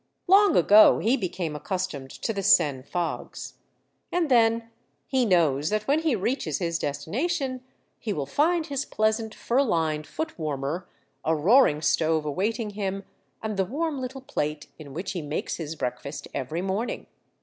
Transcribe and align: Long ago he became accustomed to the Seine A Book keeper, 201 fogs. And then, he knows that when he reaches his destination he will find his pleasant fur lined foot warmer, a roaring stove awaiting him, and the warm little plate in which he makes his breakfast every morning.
Long 0.25 0.55
ago 0.57 0.97
he 0.97 1.15
became 1.15 1.55
accustomed 1.55 2.09
to 2.09 2.33
the 2.33 2.41
Seine 2.41 2.79
A 2.79 2.81
Book 2.81 2.85
keeper, 2.85 2.91
201 2.93 3.21
fogs. 3.27 3.53
And 4.11 4.31
then, 4.31 4.71
he 5.05 5.27
knows 5.27 5.69
that 5.69 5.87
when 5.87 5.99
he 5.99 6.15
reaches 6.15 6.57
his 6.57 6.79
destination 6.79 7.61
he 7.99 8.11
will 8.11 8.25
find 8.25 8.65
his 8.65 8.83
pleasant 8.83 9.35
fur 9.35 9.61
lined 9.61 10.07
foot 10.07 10.39
warmer, 10.39 10.89
a 11.23 11.35
roaring 11.35 11.83
stove 11.83 12.25
awaiting 12.25 12.71
him, 12.71 13.03
and 13.43 13.57
the 13.57 13.65
warm 13.65 14.01
little 14.01 14.21
plate 14.21 14.65
in 14.79 14.95
which 14.95 15.11
he 15.11 15.21
makes 15.21 15.57
his 15.57 15.75
breakfast 15.75 16.27
every 16.33 16.63
morning. 16.63 17.05